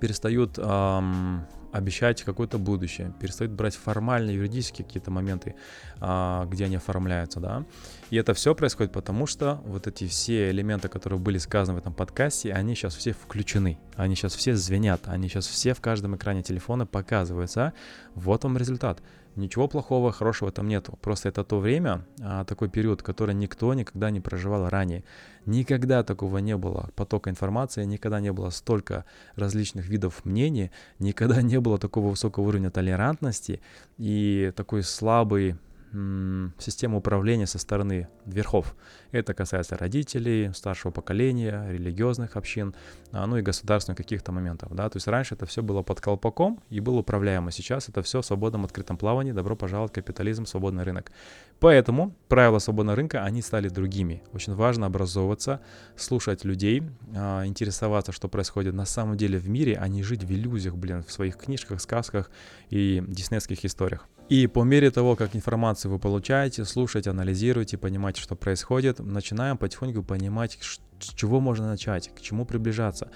[0.01, 7.41] перестают эм, обещать какое-то будущее, перестают брать формальные юридические какие-то моменты, а, где они оформляются,
[7.41, 7.65] да.
[8.11, 11.95] И это все происходит потому, что вот эти все элементы, которые были сказаны в этом
[11.95, 16.43] подкасте, они сейчас все включены, они сейчас все звенят, они сейчас все в каждом экране
[16.43, 17.73] телефона показываются.
[18.15, 19.01] Вот вам результат.
[19.37, 20.99] Ничего плохого, хорошего там нету.
[21.01, 25.05] Просто это то время, а, такой период, который никто никогда не проживал ранее.
[25.47, 29.05] Никогда такого не было потока информации, никогда не было столько
[29.37, 33.61] различных видов мнений, никогда не было такого высокого уровня толерантности
[33.99, 35.57] и такой слабый
[35.93, 38.77] систему управления со стороны верхов.
[39.11, 42.75] Это касается родителей, старшего поколения, религиозных общин,
[43.11, 44.75] а, ну и государственных каких-то моментов.
[44.75, 44.89] Да?
[44.89, 47.51] То есть раньше это все было под колпаком и было управляемо.
[47.51, 49.33] Сейчас это все в свободном открытом плавании.
[49.33, 51.11] Добро пожаловать, капитализм, свободный рынок.
[51.59, 54.23] Поэтому правила свободного рынка, они стали другими.
[54.33, 55.61] Очень важно образовываться,
[55.97, 56.85] слушать людей,
[57.17, 61.03] а, интересоваться, что происходит на самом деле в мире, а не жить в иллюзиях, блин,
[61.03, 62.31] в своих книжках, сказках
[62.71, 64.07] и диснейских историях.
[64.31, 70.05] И по мере того, как информацию вы получаете, слушаете, анализируете, понимаете, что происходит, начинаем потихоньку
[70.05, 70.57] понимать,
[71.01, 73.11] с чего можно начать, к чему приближаться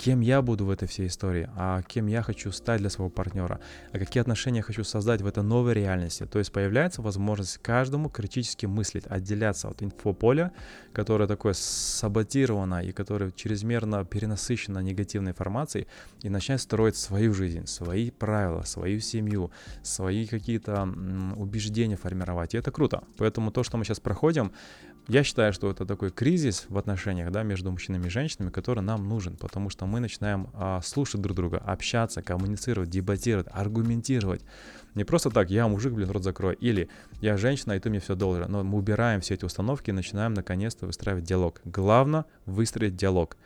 [0.00, 3.60] кем я буду в этой всей истории, а кем я хочу стать для своего партнера,
[3.92, 6.24] а какие отношения я хочу создать в этой новой реальности.
[6.24, 10.52] То есть появляется возможность каждому критически мыслить, отделяться от инфополя,
[10.94, 15.86] которое такое саботировано и которое чрезмерно перенасыщено негативной информацией,
[16.22, 19.50] и начать строить свою жизнь, свои правила, свою семью,
[19.82, 20.88] свои какие-то
[21.36, 22.54] убеждения формировать.
[22.54, 23.02] И это круто.
[23.18, 24.52] Поэтому то, что мы сейчас проходим,
[25.10, 29.08] я считаю, что это такой кризис в отношениях да, между мужчинами и женщинами, который нам
[29.08, 34.42] нужен, потому что мы начинаем а, слушать друг друга, общаться, коммуницировать, дебатировать, аргументировать.
[34.94, 36.88] Не просто так, я мужик, блин, рот закрой, или
[37.20, 38.50] я женщина, и ты мне все должен.
[38.50, 41.60] Но мы убираем все эти установки и начинаем наконец-то выстраивать диалог.
[41.64, 43.36] Главное выстроить диалог.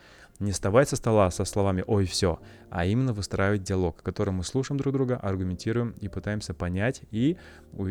[0.41, 4.45] Не вставать со стола со словами «ой, все», а именно выстраивать диалог, в котором мы
[4.45, 7.37] слушаем друг друга, аргументируем и пытаемся понять и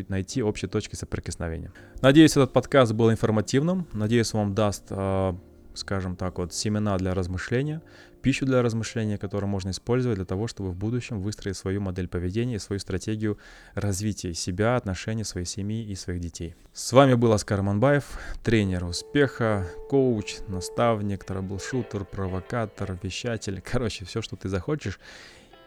[0.08, 1.72] найти общие точки соприкосновения.
[2.02, 3.86] Надеюсь, этот подкаст был информативным.
[3.92, 5.36] Надеюсь, вам даст а,
[5.74, 7.82] скажем так, вот семена для размышления,
[8.24, 12.58] пищу для размышления, которую можно использовать для того, чтобы в будущем выстроить свою модель поведения,
[12.58, 13.38] свою стратегию
[13.74, 16.54] развития себя, отношений своей семьи и своих детей.
[16.72, 24.36] С вами был Оскар Манбаев, тренер успеха, коуч, наставник, трэбл-шутер, провокатор, вещатель, короче, все, что
[24.36, 24.98] ты захочешь.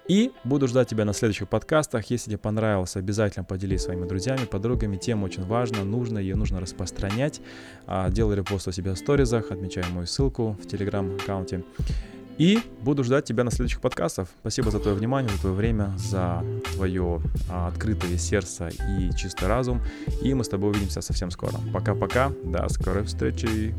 [0.08, 2.05] И буду ждать тебя на следующих подкастах.
[2.10, 4.95] Если тебе понравилось, обязательно поделись своими друзьями, подругами.
[4.95, 7.39] Тема очень важна, нужно, ее нужно распространять.
[7.86, 11.64] А, делай репост у себя в сторизах, отмечай мою ссылку в телеграм-аккаунте.
[12.38, 14.27] И буду ждать тебя на следующих подкастах.
[14.39, 16.43] Спасибо за твое внимание, за твое время, за
[16.75, 19.81] твое а, открытое сердце и чистый разум.
[20.21, 21.55] И мы с тобой увидимся совсем скоро.
[21.73, 23.73] Пока-пока, до скорой встречи.